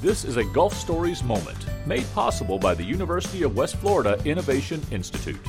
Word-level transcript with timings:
This 0.00 0.24
is 0.24 0.36
a 0.36 0.44
Gulf 0.44 0.74
Stories 0.74 1.24
moment 1.24 1.58
made 1.84 2.06
possible 2.14 2.56
by 2.56 2.72
the 2.72 2.84
University 2.84 3.42
of 3.42 3.56
West 3.56 3.74
Florida 3.78 4.16
Innovation 4.24 4.80
Institute. 4.92 5.40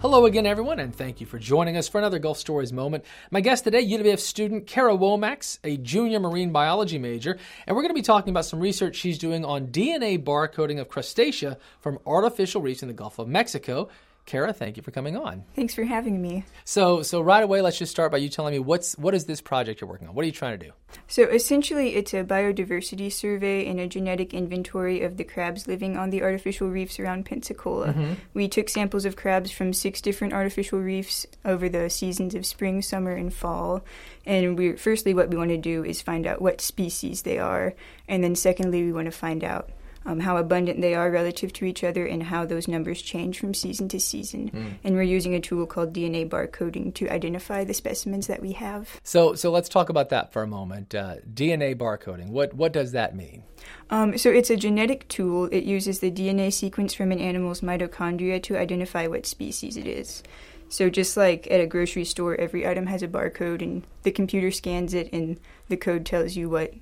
Hello 0.00 0.26
again, 0.26 0.46
everyone, 0.46 0.78
and 0.78 0.94
thank 0.94 1.20
you 1.20 1.26
for 1.26 1.40
joining 1.40 1.76
us 1.76 1.88
for 1.88 1.98
another 1.98 2.20
Gulf 2.20 2.38
Stories 2.38 2.72
moment. 2.72 3.04
My 3.32 3.40
guest 3.40 3.64
today, 3.64 3.84
UWF 3.84 4.20
student 4.20 4.68
Kara 4.68 4.96
Womax, 4.96 5.58
a 5.64 5.76
junior 5.76 6.20
marine 6.20 6.52
biology 6.52 7.00
major, 7.00 7.36
and 7.66 7.74
we're 7.74 7.82
going 7.82 7.90
to 7.90 8.00
be 8.00 8.02
talking 8.02 8.30
about 8.30 8.44
some 8.44 8.60
research 8.60 8.94
she's 8.94 9.18
doing 9.18 9.44
on 9.44 9.66
DNA 9.66 10.22
barcoding 10.22 10.78
of 10.78 10.88
crustacea 10.88 11.56
from 11.80 11.98
artificial 12.06 12.62
reefs 12.62 12.82
in 12.82 12.86
the 12.86 12.94
Gulf 12.94 13.18
of 13.18 13.26
Mexico. 13.26 13.88
Kara, 14.26 14.52
thank 14.52 14.76
you 14.76 14.82
for 14.82 14.90
coming 14.90 15.16
on. 15.16 15.44
Thanks 15.54 15.72
for 15.72 15.84
having 15.84 16.20
me. 16.20 16.44
So, 16.64 17.02
so 17.02 17.20
right 17.20 17.44
away, 17.44 17.62
let's 17.62 17.78
just 17.78 17.92
start 17.92 18.10
by 18.10 18.18
you 18.18 18.28
telling 18.28 18.52
me 18.52 18.58
what's 18.58 18.98
what 18.98 19.14
is 19.14 19.26
this 19.26 19.40
project 19.40 19.80
you're 19.80 19.88
working 19.88 20.08
on? 20.08 20.14
What 20.16 20.24
are 20.24 20.26
you 20.26 20.32
trying 20.32 20.58
to 20.58 20.66
do? 20.66 20.72
So, 21.06 21.22
essentially, 21.22 21.94
it's 21.94 22.12
a 22.12 22.24
biodiversity 22.24 23.12
survey 23.12 23.66
and 23.68 23.78
a 23.78 23.86
genetic 23.86 24.34
inventory 24.34 25.02
of 25.02 25.16
the 25.16 25.22
crabs 25.22 25.68
living 25.68 25.96
on 25.96 26.10
the 26.10 26.22
artificial 26.22 26.68
reefs 26.68 26.98
around 26.98 27.24
Pensacola. 27.24 27.88
Mm-hmm. 27.88 28.14
We 28.34 28.48
took 28.48 28.68
samples 28.68 29.04
of 29.04 29.14
crabs 29.14 29.52
from 29.52 29.72
six 29.72 30.00
different 30.00 30.34
artificial 30.34 30.80
reefs 30.80 31.24
over 31.44 31.68
the 31.68 31.88
seasons 31.88 32.34
of 32.34 32.44
spring, 32.44 32.82
summer, 32.82 33.12
and 33.12 33.32
fall. 33.32 33.84
And 34.24 34.58
we 34.58 34.72
firstly, 34.72 35.14
what 35.14 35.30
we 35.30 35.36
want 35.36 35.50
to 35.50 35.56
do 35.56 35.84
is 35.84 36.02
find 36.02 36.26
out 36.26 36.42
what 36.42 36.60
species 36.60 37.22
they 37.22 37.38
are, 37.38 37.74
and 38.08 38.24
then 38.24 38.34
secondly, 38.34 38.82
we 38.82 38.92
want 38.92 39.06
to 39.06 39.12
find 39.12 39.44
out 39.44 39.70
um, 40.06 40.20
how 40.20 40.36
abundant 40.36 40.80
they 40.80 40.94
are 40.94 41.10
relative 41.10 41.52
to 41.54 41.64
each 41.64 41.84
other, 41.84 42.06
and 42.06 42.22
how 42.22 42.46
those 42.46 42.68
numbers 42.68 43.02
change 43.02 43.38
from 43.38 43.52
season 43.52 43.88
to 43.88 44.00
season. 44.00 44.50
Mm. 44.50 44.74
And 44.84 44.94
we're 44.94 45.02
using 45.02 45.34
a 45.34 45.40
tool 45.40 45.66
called 45.66 45.92
DNA 45.92 46.28
barcoding 46.28 46.94
to 46.94 47.08
identify 47.08 47.64
the 47.64 47.74
specimens 47.74 48.28
that 48.28 48.40
we 48.40 48.52
have. 48.52 49.00
So, 49.02 49.34
so 49.34 49.50
let's 49.50 49.68
talk 49.68 49.88
about 49.88 50.08
that 50.10 50.32
for 50.32 50.42
a 50.42 50.46
moment. 50.46 50.94
Uh, 50.94 51.16
DNA 51.32 51.74
barcoding. 51.74 52.28
What 52.28 52.54
what 52.54 52.72
does 52.72 52.92
that 52.92 53.14
mean? 53.14 53.42
Um, 53.90 54.16
so 54.16 54.30
it's 54.30 54.50
a 54.50 54.56
genetic 54.56 55.08
tool. 55.08 55.46
It 55.46 55.64
uses 55.64 55.98
the 55.98 56.10
DNA 56.10 56.52
sequence 56.52 56.94
from 56.94 57.12
an 57.12 57.18
animal's 57.18 57.60
mitochondria 57.60 58.42
to 58.44 58.56
identify 58.56 59.06
what 59.06 59.26
species 59.26 59.76
it 59.76 59.86
is. 59.86 60.22
So 60.68 60.90
just 60.90 61.16
like 61.16 61.46
at 61.50 61.60
a 61.60 61.66
grocery 61.66 62.04
store, 62.04 62.34
every 62.36 62.66
item 62.66 62.86
has 62.86 63.02
a 63.02 63.08
barcode, 63.08 63.62
and 63.62 63.84
the 64.02 64.10
computer 64.10 64.50
scans 64.50 64.94
it, 64.94 65.12
and 65.12 65.38
the 65.68 65.76
code 65.76 66.04
tells 66.04 66.36
you 66.36 66.48
what 66.50 66.74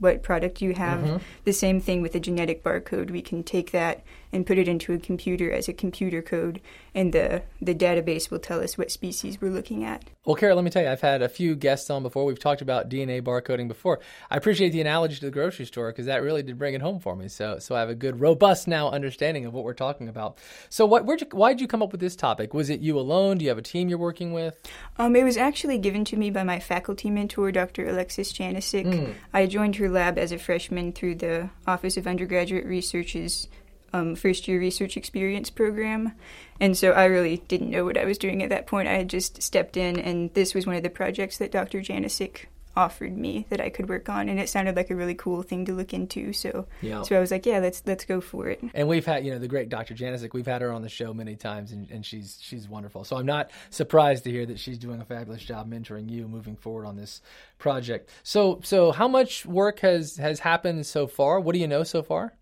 what 0.00 0.22
product 0.22 0.60
you 0.60 0.74
have. 0.74 1.00
Mm-hmm. 1.00 1.16
The 1.44 1.52
same 1.52 1.80
thing 1.80 2.02
with 2.02 2.12
the 2.12 2.20
genetic 2.20 2.64
barcode. 2.64 3.10
We 3.10 3.22
can 3.22 3.44
take 3.44 3.70
that 3.70 4.02
and 4.32 4.46
put 4.46 4.58
it 4.58 4.68
into 4.68 4.92
a 4.92 4.98
computer 4.98 5.50
as 5.52 5.68
a 5.68 5.72
computer 5.72 6.22
code, 6.22 6.60
and 6.94 7.12
the, 7.12 7.42
the 7.60 7.74
database 7.74 8.30
will 8.30 8.38
tell 8.38 8.62
us 8.62 8.78
what 8.78 8.90
species 8.90 9.40
we're 9.40 9.50
looking 9.50 9.84
at. 9.84 10.04
Well, 10.24 10.36
Kara, 10.36 10.54
let 10.54 10.62
me 10.62 10.70
tell 10.70 10.82
you, 10.82 10.88
I've 10.88 11.00
had 11.00 11.22
a 11.22 11.28
few 11.28 11.56
guests 11.56 11.90
on 11.90 12.02
before. 12.02 12.24
We've 12.24 12.38
talked 12.38 12.62
about 12.62 12.88
DNA 12.88 13.22
barcoding 13.22 13.68
before. 13.68 14.00
I 14.30 14.36
appreciate 14.36 14.70
the 14.70 14.80
analogy 14.80 15.16
to 15.16 15.24
the 15.24 15.30
grocery 15.30 15.66
store 15.66 15.90
because 15.90 16.06
that 16.06 16.22
really 16.22 16.42
did 16.42 16.58
bring 16.58 16.74
it 16.74 16.82
home 16.82 17.00
for 17.00 17.16
me. 17.16 17.28
So, 17.28 17.58
so 17.58 17.74
I 17.74 17.80
have 17.80 17.88
a 17.88 17.94
good, 17.94 18.20
robust 18.20 18.68
now 18.68 18.90
understanding 18.90 19.46
of 19.46 19.54
what 19.54 19.64
we're 19.64 19.74
talking 19.74 20.08
about. 20.08 20.38
So, 20.68 20.86
what, 20.86 21.04
where'd 21.06 21.22
you, 21.22 21.26
why 21.32 21.52
did 21.52 21.60
you 21.60 21.66
come 21.66 21.82
up 21.82 21.90
with 21.90 22.00
this 22.00 22.14
topic? 22.14 22.54
Was 22.54 22.70
it 22.70 22.80
you 22.80 22.98
alone? 22.98 23.38
Do 23.38 23.44
you 23.44 23.48
have 23.48 23.58
a 23.58 23.62
team 23.62 23.88
you're 23.88 23.98
working 23.98 24.32
with? 24.32 24.60
Um, 24.98 25.16
it 25.16 25.24
was 25.24 25.36
actually 25.36 25.78
given 25.78 26.04
to 26.06 26.16
me 26.16 26.30
by 26.30 26.44
my 26.44 26.60
faculty 26.60 27.10
mentor, 27.10 27.50
Dr. 27.50 27.88
Alexis 27.88 28.32
Janosik. 28.32 28.86
Mm. 28.86 29.14
I 29.32 29.46
joined 29.46 29.76
her 29.76 29.88
lab 29.90 30.18
as 30.18 30.32
a 30.32 30.38
freshman 30.38 30.92
through 30.92 31.16
the 31.16 31.50
Office 31.66 31.96
of 31.96 32.06
Undergraduate 32.06 32.64
Research's 32.64 33.48
um, 33.92 34.14
first 34.14 34.46
year 34.48 34.58
research 34.58 34.96
experience 34.96 35.50
program. 35.50 36.12
And 36.60 36.76
so 36.76 36.92
I 36.92 37.04
really 37.06 37.38
didn't 37.48 37.70
know 37.70 37.84
what 37.84 37.98
I 37.98 38.04
was 38.04 38.18
doing 38.18 38.42
at 38.42 38.50
that 38.50 38.66
point. 38.66 38.88
I 38.88 38.94
had 38.94 39.08
just 39.08 39.42
stepped 39.42 39.76
in, 39.76 39.98
and 39.98 40.32
this 40.34 40.54
was 40.54 40.66
one 40.66 40.76
of 40.76 40.82
the 40.82 40.90
projects 40.90 41.38
that 41.38 41.52
Dr. 41.52 41.80
Janosik 41.80 42.46
offered 42.80 43.14
me 43.16 43.46
that 43.50 43.60
I 43.60 43.68
could 43.68 43.90
work 43.90 44.08
on, 44.08 44.30
and 44.30 44.40
it 44.40 44.48
sounded 44.48 44.74
like 44.74 44.90
a 44.90 44.96
really 44.96 45.14
cool 45.14 45.42
thing 45.42 45.66
to 45.66 45.74
look 45.74 45.92
into. 45.92 46.32
So, 46.32 46.66
yeah. 46.80 47.02
so 47.02 47.14
I 47.14 47.20
was 47.20 47.30
like, 47.30 47.44
yeah, 47.44 47.58
let's 47.58 47.82
let's 47.84 48.06
go 48.06 48.22
for 48.22 48.48
it. 48.48 48.62
And 48.72 48.88
we've 48.88 49.04
had, 49.04 49.24
you 49.24 49.32
know, 49.32 49.38
the 49.38 49.48
great 49.48 49.68
Dr. 49.68 49.94
Janosik. 49.94 50.32
We've 50.32 50.46
had 50.46 50.62
her 50.62 50.72
on 50.72 50.80
the 50.80 50.88
show 50.88 51.12
many 51.12 51.36
times, 51.36 51.72
and, 51.72 51.90
and 51.90 52.04
she's 52.04 52.38
she's 52.40 52.68
wonderful. 52.68 53.04
So 53.04 53.16
I'm 53.16 53.26
not 53.26 53.50
surprised 53.68 54.24
to 54.24 54.30
hear 54.30 54.46
that 54.46 54.58
she's 54.58 54.78
doing 54.78 55.00
a 55.00 55.04
fabulous 55.04 55.42
job 55.42 55.70
mentoring 55.70 56.08
you 56.08 56.26
moving 56.26 56.56
forward 56.56 56.86
on 56.86 56.96
this 56.96 57.20
project. 57.58 58.08
So, 58.22 58.60
so 58.64 58.92
how 58.92 59.08
much 59.08 59.44
work 59.44 59.80
has 59.80 60.16
has 60.16 60.40
happened 60.40 60.86
so 60.86 61.06
far? 61.06 61.38
What 61.38 61.52
do 61.52 61.58
you 61.58 61.68
know 61.68 61.84
so 61.84 62.02
far? 62.02 62.32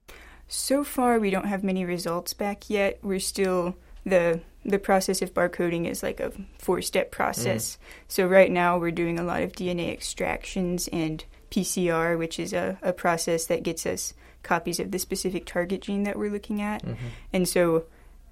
So 0.47 0.85
far, 0.85 1.19
we 1.19 1.31
don't 1.31 1.47
have 1.47 1.65
many 1.65 1.85
results 1.85 2.33
back 2.33 2.71
yet. 2.71 3.01
We're 3.03 3.21
still 3.21 3.77
the 4.07 4.41
the 4.65 4.79
process 4.79 5.23
of 5.23 5.35
barcoding 5.35 5.87
is 5.87 6.03
like 6.03 6.21
a 6.21 6.33
four 6.59 6.83
step 6.83 7.11
process. 7.11 7.77
Mm. 7.77 7.79
So 8.09 8.27
right 8.27 8.51
now, 8.51 8.79
we're 8.79 8.91
doing 8.91 9.19
a 9.19 9.23
lot 9.23 9.43
of 9.43 9.53
DNA 9.53 9.93
extractions 9.93 10.89
and 10.89 11.25
PCR, 11.51 12.19
which 12.19 12.39
is 12.39 12.53
a, 12.53 12.79
a 12.83 12.93
process 12.93 13.47
that 13.47 13.63
gets 13.63 13.87
us 13.87 14.15
copies 14.43 14.81
of 14.81 14.91
the 14.91 14.99
specific 14.99 15.47
target 15.47 15.83
gene 15.83 16.05
that 16.05 16.19
we're 16.19 16.31
looking 16.31 16.63
at. 16.63 16.85
Mm-hmm. 16.85 17.07
And 17.33 17.49
so, 17.49 17.85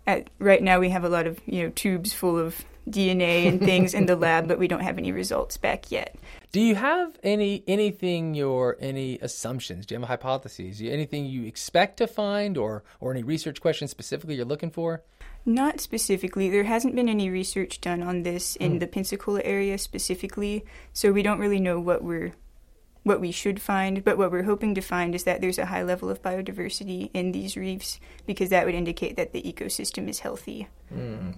at 0.07 0.29
right 0.39 0.63
now, 0.63 0.79
we 0.79 0.91
have 0.91 1.05
a 1.05 1.09
lot 1.09 1.27
of 1.27 1.41
you 1.47 1.63
know 1.63 1.71
tubes 1.71 2.13
full 2.13 2.39
of 2.39 2.65
DNA 2.89 3.49
and 3.49 3.61
things 3.61 3.95
in 3.95 4.07
the 4.07 4.17
lab, 4.27 4.49
but 4.49 4.59
we 4.59 4.69
don't 4.69 4.81
have 4.81 4.99
any 4.99 5.13
results 5.13 5.57
back 5.57 5.91
yet. 5.91 6.17
Do 6.53 6.61
you 6.61 6.75
have 6.75 7.19
any 7.23 7.65
anything 7.67 8.35
your 8.35 8.77
any 8.81 9.19
assumptions? 9.21 9.87
Do 9.87 9.95
you 9.95 10.01
have 10.01 10.09
hypotheses? 10.09 10.81
Anything 10.81 11.27
you 11.27 11.45
expect 11.45 11.97
to 11.99 12.07
find, 12.07 12.57
or 12.57 12.85
or 13.01 13.13
any 13.13 13.23
research 13.23 13.61
questions 13.61 13.91
specifically 13.91 14.37
you're 14.37 14.45
looking 14.45 14.71
for? 14.71 15.03
Not 15.45 15.81
specifically. 15.81 16.51
There 16.51 16.65
hasn't 16.65 16.97
been 16.97 17.09
any 17.09 17.31
research 17.31 17.81
done 17.81 18.03
on 18.03 18.25
this 18.25 18.57
in 18.57 18.77
mm. 18.77 18.81
the 18.81 18.87
Pensacola 18.89 19.41
area 19.45 19.79
specifically, 19.79 20.65
so 20.93 21.13
we 21.13 21.23
don't 21.23 21.39
really 21.39 21.61
know 21.61 21.79
what 21.79 22.03
we're 22.03 22.33
what 23.07 23.21
we 23.21 23.31
should 23.31 23.63
find, 23.63 24.03
but 24.03 24.19
what 24.19 24.33
we're 24.33 24.43
hoping 24.43 24.75
to 24.75 24.81
find 24.81 25.15
is 25.15 25.23
that 25.23 25.41
there's 25.41 25.61
a 25.61 25.67
high 25.67 25.85
level 25.85 26.11
of 26.11 26.21
biodiversity 26.23 27.09
in 27.15 27.31
these 27.31 27.57
reefs 27.57 28.01
because 28.27 28.51
that 28.51 28.67
would 28.67 28.75
indicate 28.75 29.15
that 29.15 29.33
the 29.33 29.43
ecosystem 29.43 30.09
is 30.09 30.19
healthy. 30.19 30.67
Mm. 30.93 31.35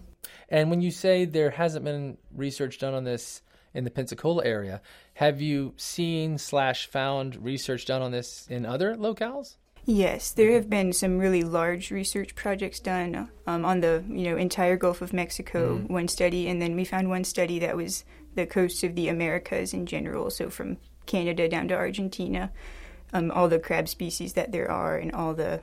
And 0.48 0.70
when 0.70 0.80
you 0.80 0.90
say 0.90 1.24
there 1.24 1.50
hasn't 1.50 1.84
been 1.84 2.18
research 2.34 2.78
done 2.78 2.94
on 2.94 3.04
this 3.04 3.42
in 3.74 3.84
the 3.84 3.90
Pensacola 3.90 4.44
area, 4.44 4.80
have 5.14 5.40
you 5.40 5.74
seen 5.76 6.38
slash 6.38 6.86
found 6.86 7.44
research 7.44 7.86
done 7.86 8.02
on 8.02 8.12
this 8.12 8.46
in 8.48 8.64
other 8.64 8.94
locales? 8.94 9.56
Yes, 9.84 10.32
there 10.32 10.52
have 10.52 10.68
been 10.68 10.92
some 10.92 11.16
really 11.16 11.42
large 11.42 11.90
research 11.90 12.34
projects 12.34 12.78
done 12.78 13.30
um, 13.46 13.64
on 13.64 13.80
the 13.80 14.04
you 14.06 14.24
know 14.24 14.36
entire 14.36 14.76
Gulf 14.76 15.00
of 15.00 15.14
Mexico. 15.14 15.78
Mm. 15.78 15.88
One 15.88 16.08
study, 16.08 16.46
and 16.46 16.60
then 16.60 16.76
we 16.76 16.84
found 16.84 17.08
one 17.08 17.24
study 17.24 17.58
that 17.60 17.74
was 17.74 18.04
the 18.34 18.44
coasts 18.44 18.84
of 18.84 18.94
the 18.94 19.08
Americas 19.08 19.72
in 19.72 19.86
general, 19.86 20.30
so 20.30 20.50
from 20.50 20.76
Canada 21.06 21.48
down 21.48 21.68
to 21.68 21.74
Argentina, 21.74 22.52
um, 23.14 23.30
all 23.30 23.48
the 23.48 23.58
crab 23.58 23.88
species 23.88 24.34
that 24.34 24.52
there 24.52 24.70
are, 24.70 24.98
and 24.98 25.10
all 25.12 25.32
the 25.32 25.62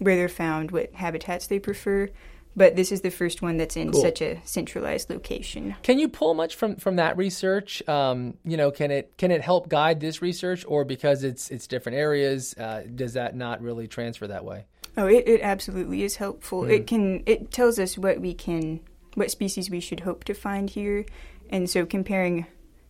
where 0.00 0.16
they're 0.16 0.28
found, 0.28 0.70
what 0.70 0.92
habitats 0.92 1.46
they 1.46 1.58
prefer 1.58 2.10
but 2.54 2.76
this 2.76 2.92
is 2.92 3.00
the 3.00 3.10
first 3.10 3.42
one 3.42 3.56
that's 3.56 3.76
in 3.76 3.92
cool. 3.92 4.00
such 4.00 4.20
a 4.20 4.40
centralized 4.44 5.10
location. 5.10 5.74
Can 5.82 5.98
you 5.98 6.08
pull 6.08 6.34
much 6.34 6.54
from 6.54 6.76
from 6.76 6.96
that 6.96 7.16
research? 7.16 7.86
Um, 7.88 8.34
you 8.44 8.56
know, 8.56 8.70
can 8.70 8.90
it 8.90 9.16
can 9.16 9.30
it 9.30 9.40
help 9.40 9.68
guide 9.68 10.00
this 10.00 10.20
research, 10.22 10.64
or 10.66 10.84
because 10.84 11.24
it's 11.24 11.50
it's 11.50 11.66
different 11.66 11.98
areas, 11.98 12.54
uh, 12.58 12.82
does 12.94 13.14
that 13.14 13.34
not 13.34 13.62
really 13.62 13.88
transfer 13.88 14.26
that 14.26 14.44
way? 14.44 14.66
Oh, 14.96 15.06
it, 15.06 15.26
it 15.26 15.40
absolutely 15.40 16.02
is 16.02 16.16
helpful. 16.16 16.62
Mm. 16.62 16.70
It 16.70 16.86
can 16.86 17.22
it 17.26 17.50
tells 17.50 17.78
us 17.78 17.96
what 17.96 18.20
we 18.20 18.34
can 18.34 18.80
what 19.14 19.30
species 19.30 19.70
we 19.70 19.80
should 19.80 20.00
hope 20.00 20.24
to 20.24 20.34
find 20.34 20.68
here, 20.68 21.06
and 21.50 21.68
so 21.68 21.86
comparing 21.86 22.46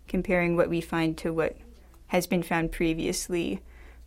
comparing 0.08 0.56
what 0.56 0.68
we 0.68 0.80
find 0.80 1.16
to 1.18 1.32
what 1.32 1.56
has 2.08 2.26
been 2.26 2.42
found 2.42 2.72
previously 2.72 3.60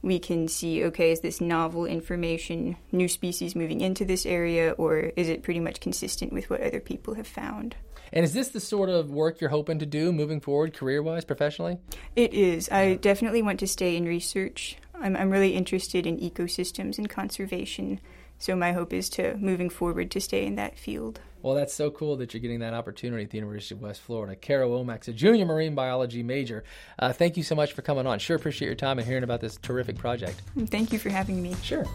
we 0.05 0.19
can 0.19 0.47
see 0.47 0.83
okay, 0.85 1.11
is 1.11 1.21
this 1.21 1.41
novel 1.41 1.85
information, 1.85 2.77
new 2.91 3.07
species 3.07 3.55
moving 3.55 3.81
into 3.81 4.05
this 4.05 4.25
area, 4.25 4.71
or 4.73 5.11
is 5.16 5.27
it 5.27 5.43
pretty 5.43 5.59
much 5.59 5.79
consistent 5.79 6.31
with 6.31 6.49
what 6.49 6.61
other 6.61 6.79
people 6.79 7.16
have 7.16 7.27
found? 7.27 7.75
And 8.13 8.23
is 8.23 8.33
this 8.33 8.49
the 8.49 8.59
sort 8.59 8.90
of 8.90 9.09
work 9.09 9.41
you're 9.41 9.49
hoping 9.49 9.79
to 9.79 9.85
do 9.85 10.13
moving 10.13 10.40
forward, 10.40 10.73
career 10.73 11.02
wise, 11.02 11.25
professionally? 11.25 11.79
It 12.16 12.34
is. 12.34 12.69
I 12.69 12.96
definitely 12.96 13.41
want 13.41 13.59
to 13.61 13.67
stay 13.67 13.97
in 13.97 14.05
research. 14.05 14.78
I'm, 14.93 15.17
I'm 15.17 15.31
really 15.31 15.55
interested 15.55 16.05
in 16.05 16.19
ecosystems 16.19 16.97
and 16.97 17.09
conservation. 17.09 17.99
So 18.46 18.56
my 18.56 18.74
hope 18.74 18.94
is 18.94 19.09
to 19.09 19.38
moving 19.38 19.72
forward 19.72 20.12
to 20.12 20.22
stay 20.22 20.46
in 20.46 20.53
that 20.53 20.78
field. 20.78 21.20
Well, 21.42 21.56
that's 21.56 21.74
so 21.74 21.90
cool 21.90 22.16
that 22.18 22.32
you're 22.32 22.42
getting 22.42 22.59
that 22.59 22.76
opportunity 22.76 23.24
at 23.24 23.32
the 23.32 23.40
University 23.40 23.74
of 23.74 23.82
West 23.82 24.02
Florida. 24.02 24.36
Kara 24.36 24.68
Womax, 24.68 25.08
a 25.08 25.14
junior 25.14 25.47
marine 25.47 25.74
biology 25.74 26.22
major. 26.22 26.64
Uh, 27.00 27.12
thank 27.12 27.38
you 27.38 27.42
so 27.42 27.56
much 27.56 27.74
for 27.74 27.82
coming 27.82 28.06
on. 28.06 28.20
Sure 28.20 28.36
appreciate 28.36 28.68
your 28.68 28.76
time 28.76 29.00
and 29.00 29.08
hearing 29.08 29.24
about 29.24 29.42
this 29.42 29.58
terrific 29.64 29.97
project. 29.97 30.44
Thank 30.68 30.94
you 30.94 31.00
for 31.00 31.09
having 31.09 31.42
me. 31.42 31.56
Sure. 31.64 31.86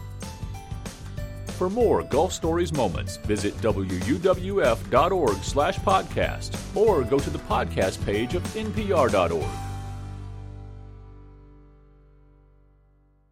For 1.45 1.69
more 1.69 2.03
Gulf 2.03 2.33
Stories 2.33 2.73
moments, 2.73 3.15
visit 3.15 3.55
wuwf.org 3.59 5.37
slash 5.43 5.79
podcast 5.79 6.75
or 6.75 7.05
go 7.05 7.17
to 7.17 7.29
the 7.29 7.39
podcast 7.39 8.03
page 8.03 8.35
of 8.35 8.43
npr.org. 8.43 9.70